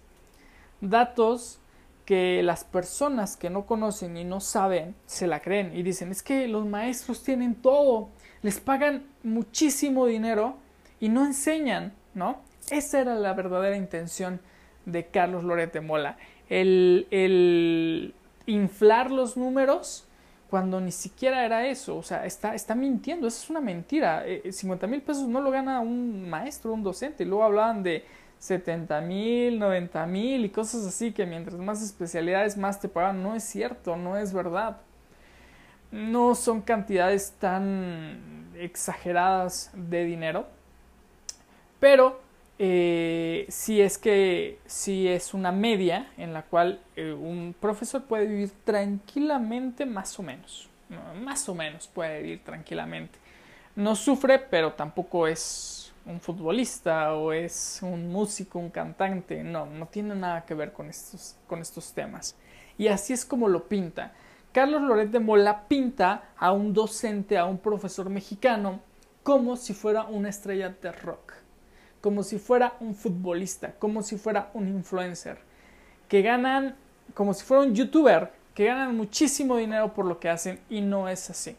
datos 0.79 1.59
que 2.05 2.43
las 2.43 2.63
personas 2.63 3.37
que 3.37 3.49
no 3.49 3.65
conocen 3.65 4.17
y 4.17 4.23
no 4.23 4.41
saben 4.41 4.95
se 5.05 5.27
la 5.27 5.39
creen 5.39 5.75
y 5.75 5.83
dicen 5.83 6.11
es 6.11 6.23
que 6.23 6.47
los 6.47 6.65
maestros 6.65 7.23
tienen 7.23 7.55
todo, 7.55 8.09
les 8.41 8.59
pagan 8.59 9.05
muchísimo 9.23 10.05
dinero 10.05 10.57
y 10.99 11.09
no 11.09 11.25
enseñan, 11.25 11.93
¿no? 12.13 12.41
Esa 12.69 13.01
era 13.01 13.15
la 13.15 13.33
verdadera 13.33 13.75
intención 13.75 14.39
de 14.85 15.07
Carlos 15.07 15.43
Lorete 15.43 15.81
Mola. 15.81 16.17
El, 16.49 17.07
el 17.11 18.13
inflar 18.53 19.11
los 19.11 19.37
números 19.37 20.05
cuando 20.49 20.81
ni 20.81 20.91
siquiera 20.91 21.45
era 21.45 21.65
eso. 21.67 21.97
O 21.97 22.03
sea, 22.03 22.25
está, 22.25 22.53
está 22.53 22.75
mintiendo. 22.75 23.27
Esa 23.27 23.43
es 23.43 23.49
una 23.49 23.61
mentira. 23.61 24.25
50 24.49 24.85
eh, 24.85 24.89
mil 24.89 25.01
pesos 25.01 25.27
no 25.27 25.41
lo 25.41 25.49
gana 25.49 25.79
un 25.79 26.29
maestro, 26.29 26.73
un 26.73 26.83
docente. 26.83 27.25
Luego 27.25 27.43
hablaban 27.43 27.83
de 27.83 28.05
70 28.39 29.01
mil, 29.01 29.59
90 29.59 30.05
mil 30.07 30.43
y 30.43 30.49
cosas 30.49 30.85
así 30.85 31.11
que 31.11 31.25
mientras 31.25 31.57
más 31.57 31.81
especialidades 31.81 32.57
más 32.57 32.79
te 32.81 32.89
pagan. 32.89 33.23
No 33.23 33.35
es 33.35 33.43
cierto, 33.43 33.95
no 33.95 34.17
es 34.17 34.33
verdad. 34.33 34.77
No 35.91 36.35
son 36.35 36.61
cantidades 36.61 37.33
tan 37.39 38.49
exageradas 38.57 39.71
de 39.73 40.03
dinero. 40.03 40.47
Pero 41.79 42.19
eh, 42.63 43.47
si 43.49 43.81
es 43.81 43.97
que 43.97 44.59
si 44.67 45.07
es 45.07 45.33
una 45.33 45.51
media 45.51 46.11
en 46.15 46.31
la 46.31 46.43
cual 46.43 46.79
eh, 46.95 47.11
un 47.11 47.55
profesor 47.59 48.03
puede 48.03 48.27
vivir 48.27 48.51
tranquilamente 48.63 49.83
más 49.87 50.19
o 50.19 50.21
menos 50.21 50.69
más 51.19 51.49
o 51.49 51.55
menos 51.55 51.87
puede 51.87 52.21
vivir 52.21 52.43
tranquilamente. 52.43 53.17
No 53.75 53.95
sufre 53.95 54.37
pero 54.37 54.73
tampoco 54.73 55.25
es 55.25 55.91
un 56.05 56.21
futbolista 56.21 57.15
o 57.15 57.33
es 57.33 57.79
un 57.81 58.11
músico 58.11 58.59
un 58.59 58.69
cantante 58.69 59.41
no 59.43 59.65
no 59.65 59.87
tiene 59.87 60.13
nada 60.13 60.45
que 60.45 60.53
ver 60.53 60.71
con 60.71 60.87
estos 60.87 61.37
con 61.47 61.61
estos 61.61 61.93
temas. 61.93 62.35
Y 62.77 62.89
así 62.89 63.11
es 63.11 63.25
como 63.25 63.47
lo 63.47 63.67
pinta. 63.67 64.13
Carlos 64.51 64.83
Loret 64.83 65.09
de 65.09 65.19
Mola 65.19 65.67
pinta 65.67 66.29
a 66.37 66.51
un 66.51 66.73
docente 66.73 67.39
a 67.39 67.45
un 67.45 67.57
profesor 67.57 68.07
mexicano 68.07 68.81
como 69.23 69.57
si 69.57 69.73
fuera 69.73 70.03
una 70.03 70.29
estrella 70.29 70.69
de 70.69 70.91
rock 70.91 71.40
como 72.01 72.23
si 72.23 72.39
fuera 72.39 72.73
un 72.79 72.95
futbolista, 72.95 73.73
como 73.79 74.01
si 74.01 74.17
fuera 74.17 74.49
un 74.53 74.67
influencer, 74.67 75.37
que 76.09 76.21
ganan, 76.21 76.75
como 77.13 77.33
si 77.33 77.45
fuera 77.45 77.63
un 77.63 77.75
youtuber, 77.75 78.31
que 78.53 78.65
ganan 78.65 78.97
muchísimo 78.97 79.57
dinero 79.57 79.93
por 79.93 80.05
lo 80.05 80.19
que 80.19 80.29
hacen 80.29 80.59
y 80.69 80.81
no 80.81 81.07
es 81.07 81.29
así. 81.29 81.55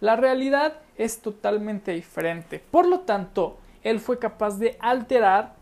La 0.00 0.16
realidad 0.16 0.74
es 0.96 1.20
totalmente 1.20 1.92
diferente. 1.92 2.62
Por 2.70 2.86
lo 2.86 3.00
tanto, 3.00 3.58
él 3.82 4.00
fue 4.00 4.18
capaz 4.18 4.58
de 4.58 4.76
alterar 4.80 5.54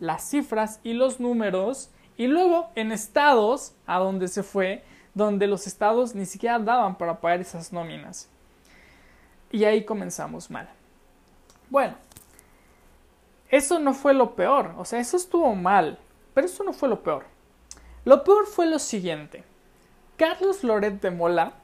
las 0.00 0.28
cifras 0.28 0.80
y 0.82 0.92
los 0.92 1.20
números 1.20 1.90
y 2.16 2.26
luego 2.26 2.68
en 2.74 2.92
estados 2.92 3.74
a 3.86 3.98
donde 3.98 4.28
se 4.28 4.42
fue, 4.42 4.84
donde 5.14 5.46
los 5.46 5.66
estados 5.66 6.14
ni 6.14 6.26
siquiera 6.26 6.58
daban 6.58 6.96
para 6.96 7.20
pagar 7.20 7.40
esas 7.40 7.72
nóminas. 7.72 8.28
Y 9.50 9.64
ahí 9.64 9.84
comenzamos 9.84 10.50
mal. 10.50 10.68
Bueno, 11.70 11.94
eso 13.48 13.78
no 13.78 13.94
fue 13.94 14.14
lo 14.14 14.34
peor, 14.34 14.74
o 14.78 14.84
sea, 14.84 14.98
eso 14.98 15.16
estuvo 15.16 15.54
mal, 15.54 15.98
pero 16.34 16.46
eso 16.46 16.64
no 16.64 16.72
fue 16.72 16.88
lo 16.88 17.02
peor. 17.02 17.24
Lo 18.04 18.24
peor 18.24 18.46
fue 18.46 18.66
lo 18.66 18.78
siguiente. 18.78 19.44
Carlos 20.16 20.64
Loret 20.64 21.00
de 21.00 21.10
Mola 21.10 21.54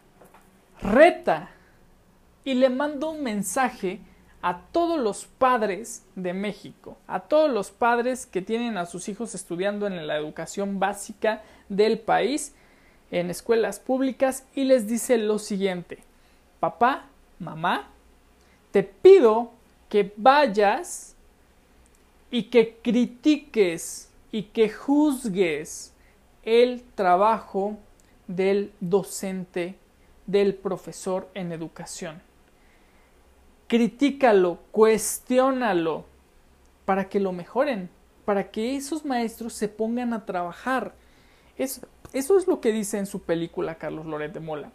reta 0.81 1.51
y 2.45 2.55
le 2.55 2.69
manda 2.69 3.07
un 3.09 3.23
mensaje 3.23 4.01
a 4.43 4.61
todos 4.73 4.99
los 4.99 5.25
padres 5.25 6.05
de 6.17 6.33
México, 6.35 6.99
a 7.07 7.21
todos 7.21 7.51
los 7.51 7.71
padres 7.71 8.27
que 8.27 8.43
tienen 8.43 8.77
a 8.77 8.87
sus 8.87 9.09
hijos 9.09 9.35
estudiando 9.35 9.87
en 9.87 10.07
la 10.07 10.17
educación 10.17 10.81
básica 10.81 11.43
del 11.69 12.01
país, 12.01 12.55
en 13.12 13.31
escuelas 13.31 13.79
públicas, 13.79 14.45
y 14.55 14.65
les 14.65 14.89
dice 14.89 15.17
lo 15.17 15.39
siguiente, 15.39 16.03
papá, 16.59 17.07
mamá, 17.39 17.91
te 18.73 18.83
pido 18.83 19.53
que 19.89 20.12
vayas 20.17 21.12
y 22.33 22.45
que 22.45 22.79
critiques 22.83 24.11
y 24.33 24.45
que 24.45 24.71
juzgues 24.71 25.93
el 26.43 26.83
trabajo 26.95 27.77
del 28.27 28.73
docente, 28.81 29.77
del 30.27 30.55
profesor 30.55 31.29
en 31.35 31.53
educación. 31.53 32.23
Critícalo, 33.69 34.61
cuestiónalo 34.71 36.07
para 36.87 37.11
que 37.11 37.21
lo 37.21 37.33
mejoren, 37.33 37.91
para 38.25 38.51
que 38.51 38.77
esos 38.77 39.05
maestros 39.05 39.53
se 39.53 39.69
pongan 39.69 40.15
a 40.15 40.25
trabajar. 40.25 40.95
Eso, 41.59 41.87
eso 42.15 42.39
es 42.39 42.47
lo 42.47 42.62
que 42.62 42.73
dice 42.73 42.97
en 42.99 43.07
su 43.07 43.21
película 43.21 43.75
Carlos 43.75 44.07
Loret 44.07 44.33
de 44.33 44.41
Mola, 44.41 44.73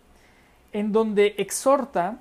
en 0.74 0.92
donde 0.92 1.34
exhorta 1.40 2.20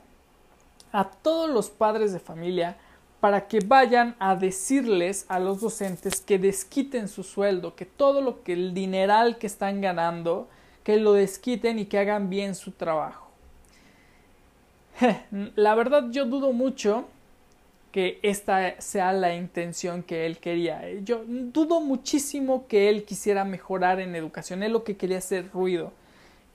a 0.92 1.10
todos 1.10 1.50
los 1.50 1.68
padres 1.68 2.14
de 2.14 2.20
familia 2.20 2.78
para 3.20 3.48
que 3.48 3.60
vayan 3.60 4.14
a 4.18 4.36
decirles 4.36 5.24
a 5.28 5.38
los 5.38 5.60
docentes 5.60 6.20
que 6.20 6.38
desquiten 6.38 7.08
su 7.08 7.22
sueldo, 7.22 7.74
que 7.74 7.86
todo 7.86 8.20
lo 8.20 8.42
que 8.42 8.52
el 8.52 8.74
dineral 8.74 9.38
que 9.38 9.46
están 9.46 9.80
ganando, 9.80 10.48
que 10.84 10.98
lo 10.98 11.14
desquiten 11.14 11.78
y 11.78 11.86
que 11.86 11.98
hagan 11.98 12.30
bien 12.30 12.54
su 12.54 12.72
trabajo. 12.72 13.30
La 15.56 15.74
verdad 15.74 16.10
yo 16.10 16.26
dudo 16.26 16.52
mucho 16.52 17.06
que 17.96 18.18
esta 18.22 18.78
sea 18.80 19.12
la 19.14 19.34
intención 19.34 20.02
que 20.02 20.26
él 20.26 20.36
quería. 20.36 20.82
Yo 21.00 21.22
dudo 21.26 21.80
muchísimo 21.80 22.66
que 22.66 22.90
él 22.90 23.04
quisiera 23.04 23.44
mejorar 23.44 24.00
en 24.00 24.14
educación. 24.14 24.62
Él 24.62 24.72
lo 24.72 24.84
que 24.84 24.98
quería 24.98 25.18
hacer 25.18 25.50
ruido 25.50 25.92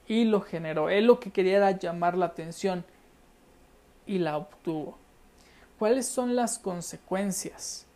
y 0.08 0.25
lo 0.25 0.41
generó. 0.41 0.89
Él 0.89 1.06
lo 1.06 1.20
que 1.20 1.32
quería 1.32 1.58
era 1.58 1.72
llamar 1.72 2.15
la 2.15 2.27
atención 2.27 2.86
y 4.06 4.20
la 4.20 4.38
obtuvo. 4.38 5.00
¿Cuáles 5.82 6.06
son 6.06 6.36
las 6.36 6.60
consecuencias? 6.60 7.88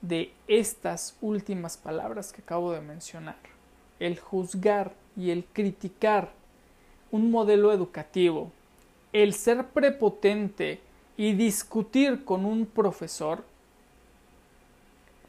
de 0.00 0.32
estas 0.48 1.14
últimas 1.20 1.76
palabras 1.76 2.32
que 2.32 2.40
acabo 2.40 2.72
de 2.72 2.80
mencionar. 2.80 3.36
El 4.00 4.18
juzgar 4.18 4.94
y 5.14 5.30
el 5.30 5.44
criticar 5.44 6.30
un 7.10 7.30
modelo 7.30 7.70
educativo, 7.70 8.50
el 9.12 9.34
ser 9.34 9.66
prepotente 9.66 10.80
y 11.18 11.34
discutir 11.34 12.24
con 12.24 12.46
un 12.46 12.64
profesor 12.64 13.44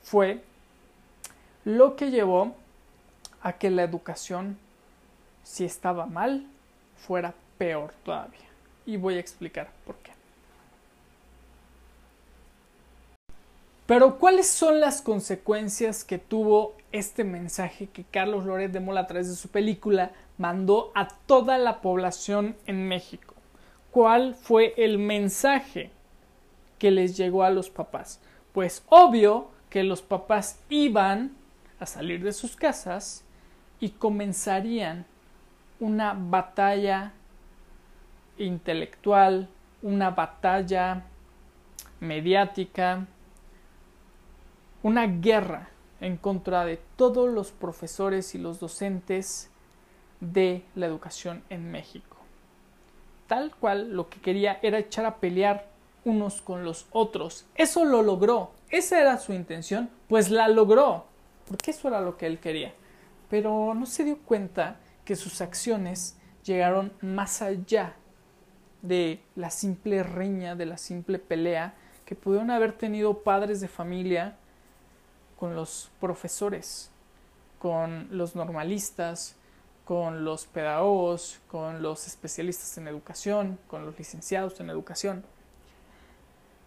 fue 0.04 0.42
lo 1.65 1.98
que 1.98 2.12
llevó 2.12 2.56
a 3.42 3.51
que 3.58 3.70
la 3.70 3.84
educación, 3.84 4.58
si 5.44 5.65
estaba 5.65 6.06
mal, 6.06 6.48
fuera 6.96 7.34
peor 7.58 7.94
todavía. 8.06 8.48
Y 8.86 8.96
voy 8.96 9.15
a 9.15 9.20
explicar 9.20 9.70
por 9.86 9.98
qué. 9.98 10.14
Pero 13.86 14.18
¿cuáles 14.18 14.48
son 14.48 14.80
las 14.80 15.01
consecuencias 15.01 16.04
que 16.04 16.18
tuvo 16.18 16.75
este 16.92 17.24
mensaje 17.24 17.88
que 17.88 18.04
Carlos 18.04 18.46
Loret 18.46 18.72
de 18.72 18.80
Mola 18.80 19.01
a 19.01 19.08
través 19.08 19.30
de 19.30 19.36
su 19.36 19.50
película 19.50 20.12
mandó 20.39 20.92
a 20.96 21.08
toda 21.08 21.60
la 21.60 21.82
población 21.82 22.56
en 22.65 22.88
México? 22.88 23.36
¿Cuál 23.92 24.34
fue 24.34 24.74
el 24.77 24.98
mensaje 24.98 25.92
que 26.80 26.89
les 26.89 27.15
llegó 27.15 27.44
a 27.44 27.51
los 27.51 27.70
papás? 27.70 28.20
Pues 28.54 28.84
obvio 28.89 29.50
que 29.70 29.84
los 29.84 30.01
papás 30.01 30.60
iban 30.70 31.36
a 31.80 31.86
salir 31.86 32.24
de 32.24 32.34
sus 32.34 32.56
casas 32.56 33.24
y 33.80 33.89
comenzarían 33.89 35.06
una 35.80 36.15
batalla 36.18 37.13
intelectual, 38.38 39.48
una 39.82 40.10
batalla 40.10 41.04
mediática, 42.00 43.06
una 44.86 45.08
guerra 45.08 45.70
en 46.00 46.15
contra 46.15 46.63
de 46.63 46.80
todos 46.96 47.27
los 47.27 47.51
profesores 47.51 48.36
y 48.36 48.38
los 48.38 48.60
docentes 48.60 49.50
de 50.20 50.63
la 50.75 50.86
educación 50.86 51.44
en 51.50 51.72
México. 51.72 52.18
Tal 53.25 53.56
cual 53.56 53.94
lo 53.94 54.10
que 54.10 54.22
quería 54.22 54.60
era 54.62 54.77
echar 54.77 55.08
a 55.08 55.15
pelear 55.15 55.70
unos 56.04 56.39
con 56.44 56.63
los 56.63 56.86
otros. 56.92 57.48
Eso 57.56 57.84
lo 57.84 58.04
logró. 58.04 58.51
Esa 58.70 59.01
era 59.01 59.18
su 59.18 59.34
intención, 59.34 59.89
pues 60.08 60.30
la 60.30 60.50
logró, 60.50 61.08
porque 61.48 61.72
eso 61.72 61.88
era 61.88 62.00
lo 62.00 62.15
que 62.15 62.27
él 62.27 62.38
quería. 62.38 62.72
Pero 63.27 63.74
no 63.74 63.88
se 63.88 64.04
dio 64.04 64.20
cuenta 64.20 64.77
que 65.04 65.15
sus 65.15 65.42
acciones 65.42 66.15
llegaron 66.44 66.94
más 67.01 67.42
allá 67.42 67.96
de 68.84 69.20
la 69.36 69.50
simple 69.50 70.04
riña, 70.04 70.54
de 70.56 70.68
la 70.68 70.77
simple 70.77 71.18
pelea 71.18 71.74
que 72.06 72.13
pudieron 72.13 72.51
haber 72.51 72.74
tenido 72.74 73.24
padres 73.24 73.62
de 73.62 73.68
familia 73.68 74.38
con 75.39 75.56
los 75.56 75.89
profesores, 76.00 76.89
con 77.60 78.08
los 78.12 78.36
normalistas, 78.36 79.36
con 79.86 80.25
los 80.25 80.46
pedagogos, 80.48 81.39
con 81.50 81.82
los 81.82 82.08
especialistas 82.08 82.77
en 82.77 82.88
educación, 82.88 83.60
con 83.68 83.86
los 83.86 83.98
licenciados 83.98 84.60
en 84.60 84.70
educación. 84.70 85.24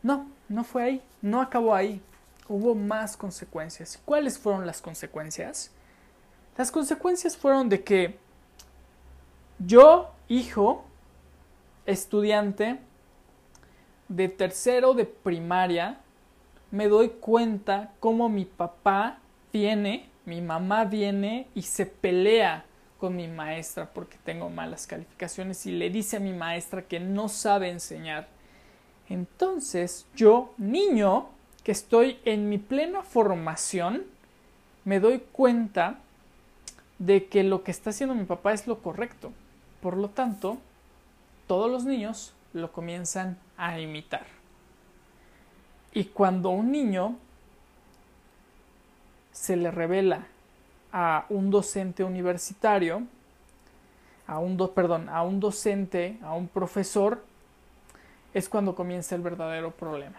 No, 0.03 0.29
no 0.49 0.65
fue 0.65 0.85
ahí, 0.85 1.03
no 1.21 1.41
acabó 1.41 1.75
ahí. 1.75 2.01
Hubo 2.49 2.75
más 2.75 3.17
consecuencias. 3.17 4.01
¿Cuáles 4.05 4.39
fueron 4.39 4.67
las 4.67 4.81
consecuencias? 4.81 5.71
Las 6.57 6.71
consecuencias 6.71 7.37
fueron 7.37 7.69
de 7.69 7.85
que 7.85 8.19
yo, 9.59 10.11
hijo, 10.29 10.85
estudiante 11.85 12.79
de 14.09 14.29
tercero 14.29 14.95
de 14.95 15.05
primaria, 15.05 16.01
me 16.71 16.89
doy 16.89 17.11
cuenta 17.11 17.93
cómo 18.01 18.29
mi 18.29 18.45
papá 18.45 19.19
viene, 19.53 20.09
mi 20.27 20.41
mamá 20.41 20.85
viene 20.85 21.47
y 21.55 21.63
se 21.63 21.87
pelea 21.87 22.65
con 22.99 23.17
mi 23.17 23.29
maestra 23.29 23.89
porque 23.93 24.19
tengo 24.25 24.51
malas 24.51 24.87
calificaciones 24.87 25.65
y 25.67 25.73
le 25.73 25.89
dice 25.91 26.17
a 26.17 26.21
mi 26.21 26.33
maestra 26.33 26.83
que 26.83 27.01
no 27.01 27.29
sabe 27.29 27.71
enseñar. 27.71 28.29
Entonces 29.09 30.07
yo, 30.15 30.53
niño, 30.59 31.29
que 31.65 31.73
estoy 31.73 32.19
en 32.25 32.49
mi 32.49 32.59
plena 32.59 33.03
formación, 33.03 34.05
me 34.85 35.01
doy 35.01 35.23
cuenta 35.33 36.01
de 36.99 37.27
que 37.27 37.45
lo 37.45 37.63
que 37.63 37.71
está 37.71 37.91
haciendo 37.91 38.15
mi 38.15 38.25
papá 38.25 38.53
es 38.53 38.67
lo 38.67 38.83
correcto. 38.83 39.33
Por 39.81 39.97
lo 39.97 40.09
tanto, 40.11 40.59
todos 41.47 41.71
los 41.71 41.85
niños 41.85 42.35
lo 42.53 42.73
comienzan 42.73 43.39
a 43.57 43.81
imitar. 43.81 44.38
Y 45.93 46.05
cuando 46.05 46.51
un 46.51 46.71
niño 46.71 47.17
se 49.33 49.57
le 49.57 49.71
revela 49.71 50.27
a 50.93 51.27
un 51.29 51.51
docente 51.51 52.05
universitario, 52.05 53.03
a 54.27 54.39
un, 54.39 54.57
perdón, 54.75 55.09
a 55.09 55.23
un 55.23 55.41
docente, 55.41 56.19
a 56.23 56.35
un 56.35 56.49
profesor, 56.49 57.25
es 58.35 58.49
cuando 58.49 58.75
comienza 58.75 59.15
el 59.15 59.23
verdadero 59.23 59.71
problema. 59.71 60.19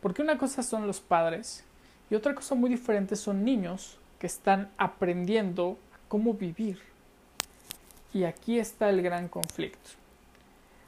Porque 0.00 0.22
una 0.22 0.38
cosa 0.38 0.62
son 0.62 0.86
los 0.86 1.00
padres 1.00 1.64
y 2.10 2.14
otra 2.14 2.34
cosa 2.34 2.54
muy 2.54 2.70
diferente 2.70 3.16
son 3.16 3.44
niños 3.44 3.98
que 4.18 4.26
están 4.26 4.70
aprendiendo 4.78 5.76
cómo 6.08 6.34
vivir. 6.34 6.80
Y 8.14 8.24
aquí 8.24 8.58
está 8.58 8.88
el 8.88 9.02
gran 9.02 9.28
conflicto. 9.28 9.90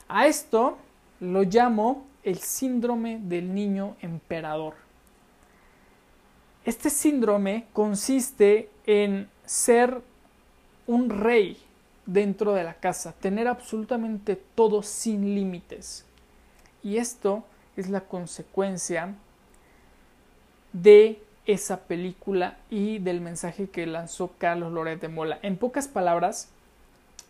A 0.09 0.27
esto 0.27 0.79
lo 1.21 1.43
llamo 1.43 2.07
el 2.25 2.39
síndrome 2.39 3.19
del 3.23 3.55
niño 3.55 3.97
emperador. 4.01 4.75
Este 6.65 6.91
síndrome 6.91 7.67
consiste 7.73 8.69
en 8.87 9.29
ser 9.47 10.03
un 10.87 11.09
rey 11.09 11.57
dentro 12.07 12.53
de 12.53 12.65
la 12.65 12.75
casa, 12.75 13.13
tener 13.13 13.49
absolutamente 13.49 14.37
todo 14.55 14.83
sin 14.83 15.35
límites. 15.35 16.05
Y 16.83 16.97
esto 16.97 17.45
es 17.77 17.89
la 17.89 18.03
consecuencia 18.03 19.15
de 20.73 21.23
esa 21.47 21.81
película 21.81 22.59
y 22.69 22.99
del 22.99 23.21
mensaje 23.21 23.69
que 23.69 23.87
lanzó 23.87 24.33
Carlos 24.39 24.73
Loret 24.73 25.01
de 25.01 25.09
Mola. 25.09 25.39
En 25.43 25.57
pocas 25.57 25.89
palabras, 25.89 26.51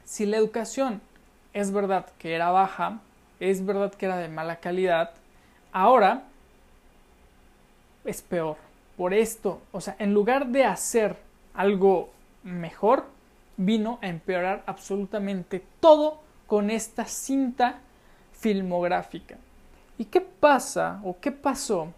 si 0.05 0.27
la 0.27 0.37
educación 0.37 1.01
es 1.53 1.71
verdad 1.71 2.07
que 2.19 2.35
era 2.35 2.51
baja, 2.51 3.01
es 3.41 3.65
verdad 3.65 3.93
que 3.93 4.07
era 4.07 4.19
de 4.19 4.29
mala 4.29 4.61
calidad, 4.61 5.13
ahora 5.73 6.25
es 8.05 8.23
peor. 8.23 8.57
Por 8.97 9.15
esto, 9.15 9.63
o 9.73 9.81
sea, 9.81 9.97
en 9.99 10.13
lugar 10.13 10.49
de 10.49 10.65
hacer 10.65 11.17
algo 11.55 12.11
mejor, 12.43 13.07
vino 13.57 13.99
a 14.03 14.09
empeorar 14.09 14.63
absolutamente 14.67 15.63
todo 15.81 16.21
con 16.47 16.71
esta 16.71 17.05
cinta 17.07 17.81
filmográfica. 18.33 19.37
¿Y 19.99 20.07
qué 20.07 20.21
pasa 20.21 21.01
o 21.05 21.19
qué 21.21 21.31
pasó? 21.33 21.93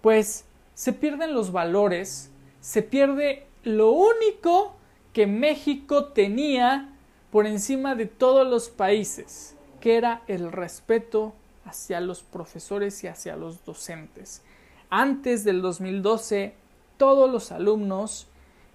Pues 0.00 0.44
se 0.74 0.92
pierden 0.92 1.34
los 1.34 1.52
valores, 1.52 2.30
se 2.60 2.82
pierde 2.82 3.46
lo 3.62 3.90
único 3.90 4.74
que 5.12 5.26
México 5.26 6.06
tenía 6.06 6.88
por 7.30 7.46
encima 7.46 7.94
de 7.94 8.06
todos 8.06 8.46
los 8.46 8.68
países, 8.68 9.56
que 9.80 9.96
era 9.96 10.22
el 10.28 10.52
respeto 10.52 11.32
hacia 11.64 12.00
los 12.00 12.22
profesores 12.22 13.02
y 13.04 13.08
hacia 13.08 13.36
los 13.36 13.64
docentes. 13.64 14.42
Antes 14.90 15.44
del 15.44 15.62
2012, 15.62 16.54
todos 16.96 17.30
los 17.30 17.52
alumnos 17.52 18.26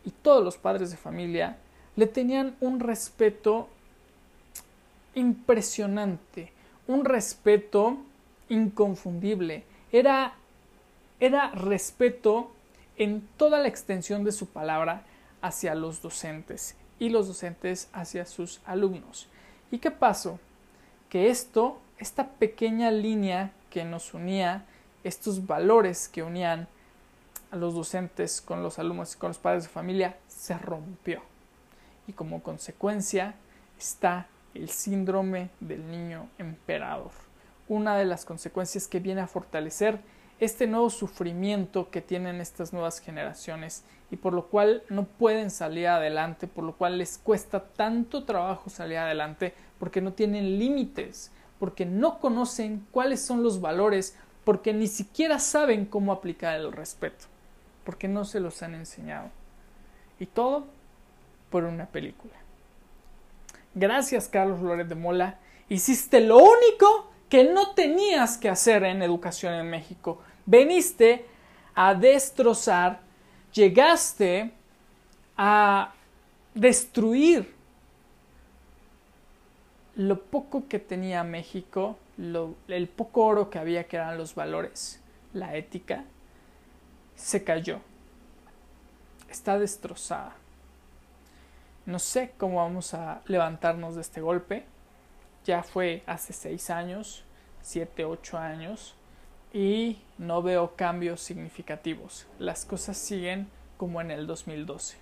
y 0.06 0.12
todos 0.12 0.44
los 0.44 0.58
padres 0.58 0.92
de 0.92 0.98
familia 0.98 1.58
le 1.96 2.08
tenían 2.08 2.56
un 2.60 2.80
respeto 2.80 3.68
impresionante, 5.14 6.52
un 6.88 7.06
respeto 7.06 7.98
inconfundible. 8.50 9.64
Era, 9.92 10.36
era 11.20 11.52
respeto 11.52 12.52
en 12.98 13.28
toda 13.38 13.60
la 13.60 13.68
extensión 13.68 14.24
de 14.24 14.32
su 14.32 14.48
palabra 14.48 15.04
hacia 15.42 15.76
los 15.76 16.02
docentes 16.02 16.76
y 17.00 17.10
los 17.10 17.28
docentes 17.28 17.90
hacia 17.94 18.26
sus 18.26 18.62
alumnos. 18.66 19.28
¿Y 19.72 19.80
qué 19.80 19.92
pasó? 19.92 20.40
Que 21.16 21.30
esto, 21.30 21.80
esta 21.98 22.28
pequeña 22.28 22.92
línea 22.92 23.54
que 23.70 23.86
nos 23.86 24.14
unía, 24.14 24.66
estos 25.06 25.48
valores 25.48 26.10
que 26.10 26.24
unían 26.24 26.68
a 27.52 27.56
los 27.56 27.74
docentes 27.74 28.42
con 28.42 28.62
los 28.62 28.80
alumnos 28.80 29.16
y 29.16 29.18
con 29.18 29.30
los 29.30 29.38
padres 29.38 29.64
de 29.64 29.70
familia, 29.70 30.18
se 30.28 30.58
rompió. 30.58 31.22
Y 32.06 32.12
como 32.12 32.44
consecuencia 32.44 33.34
está 33.80 34.28
el 34.54 34.70
síndrome 34.70 35.52
del 35.62 35.90
niño 35.90 36.28
emperador. 36.38 37.12
Una 37.70 37.96
de 37.96 38.04
las 38.04 38.26
consecuencias 38.26 38.90
que 38.90 39.00
viene 39.00 39.22
a 39.22 39.28
fortalecer 39.28 40.02
este 40.40 40.68
nuevo 40.68 40.90
sufrimiento 40.90 41.90
que 41.90 42.02
tienen 42.02 42.42
estas 42.42 42.74
nuevas 42.74 43.00
generaciones 43.00 43.84
y 44.12 44.18
por 44.18 44.34
lo 44.34 44.48
cual 44.48 44.84
no 44.90 45.06
pueden 45.06 45.50
salir 45.50 45.88
adelante, 45.88 46.48
por 46.48 46.64
lo 46.64 46.74
cual 46.74 46.98
les 46.98 47.18
cuesta 47.18 47.64
tanto 47.64 48.24
trabajo 48.26 48.70
salir 48.70 48.98
adelante 48.98 49.54
porque 49.80 50.02
no 50.02 50.14
tienen 50.14 50.60
límites, 50.60 51.32
porque 51.60 51.86
no 51.86 52.20
conocen 52.20 52.86
cuáles 52.92 53.22
son 53.22 53.44
los 53.44 53.62
valores 53.62 54.16
porque 54.44 54.74
ni 54.74 54.88
siquiera 54.88 55.40
saben 55.40 55.86
cómo 55.86 56.12
aplicar 56.12 56.60
el 56.60 56.72
respeto, 56.72 57.26
porque 57.84 58.08
no 58.08 58.26
se 58.26 58.40
los 58.40 58.62
han 58.62 58.76
enseñado. 58.76 59.32
Y 60.20 60.28
todo 60.28 60.68
por 61.50 61.64
una 61.64 61.88
película. 61.88 62.34
Gracias 63.74 64.28
Carlos 64.28 64.62
Loret 64.62 64.88
de 64.88 64.96
Mola, 64.96 65.40
hiciste 65.68 66.22
lo 66.22 66.38
único 66.38 67.05
que 67.30 67.44
no 67.44 67.72
tenías 67.74 68.38
que 68.38 68.50
hacer 68.50 68.84
en 68.84 69.02
educación 69.02 69.54
en 69.54 69.70
México. 69.70 70.22
Veniste 70.46 71.26
a 71.74 71.94
destrozar, 71.94 73.00
llegaste 73.54 74.52
a 75.38 75.94
destruir 76.54 77.54
lo 79.96 80.22
poco 80.22 80.68
que 80.68 80.80
tenía 80.80 81.24
México, 81.24 81.98
el 82.18 82.88
poco 82.88 83.26
oro 83.26 83.50
que 83.50 83.60
había 83.60 83.86
que 83.86 83.98
eran 83.98 84.18
los 84.18 84.36
valores, 84.36 85.02
la 85.34 85.56
ética, 85.56 86.06
se 87.16 87.44
cayó. 87.44 87.80
Está 89.30 89.58
destrozada. 89.58 90.36
No 91.86 92.00
sé 92.00 92.34
cómo 92.38 92.58
vamos 92.58 92.94
a 92.94 93.22
levantarnos 93.26 93.96
de 93.96 94.02
este 94.02 94.22
golpe. 94.22 94.66
Ya 95.46 95.62
fue 95.62 96.04
hace 96.08 96.34
seis 96.34 96.70
años, 96.72 97.24
siete, 97.62 98.04
ocho 98.04 98.38
años, 98.38 98.96
y 99.54 100.00
no 100.18 100.42
veo 100.42 100.76
cambios 100.76 101.22
significativos. 101.22 102.26
Las 102.40 102.66
cosas 102.66 102.98
siguen 102.98 103.48
como 103.78 104.02
en 104.02 104.12
el 104.12 104.26
2012. 104.28 104.98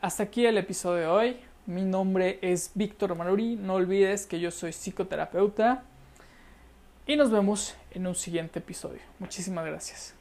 Hasta 0.00 0.24
aquí 0.24 0.44
el 0.44 0.58
episodio 0.58 1.00
de 1.00 1.06
hoy. 1.06 1.40
Mi 1.66 1.82
nombre 1.82 2.38
es 2.42 2.72
Víctor 2.74 3.14
Manuri. 3.14 3.56
No 3.56 3.74
olvides 3.74 4.26
que 4.26 4.40
yo 4.40 4.50
soy 4.50 4.72
psicoterapeuta. 4.72 5.84
Y 7.06 7.16
nos 7.16 7.30
vemos 7.30 7.74
en 7.92 8.06
un 8.06 8.14
siguiente 8.14 8.58
episodio. 8.58 9.00
Muchísimas 9.18 9.64
gracias. 9.64 10.14